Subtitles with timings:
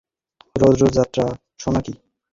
[0.55, 1.25] রোজ রোজ যাত্রা
[1.59, 1.93] শোনা কী?